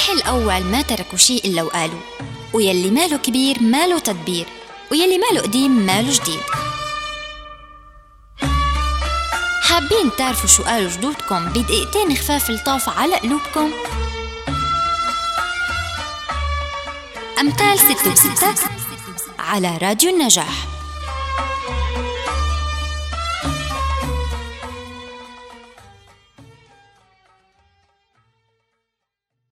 [0.00, 2.00] الصح الأول ما تركوا شيء إلا وقالوا
[2.52, 4.46] ويلي ماله كبير ماله تدبير
[4.92, 6.40] ويلي ماله قديم ماله جديد
[9.62, 13.70] حابين تعرفوا شو قالوا جدودكم بدقيقتين خفاف لطاف على قلوبكم؟
[17.40, 18.54] أمثال ستة وستة
[19.38, 20.69] على راديو النجاح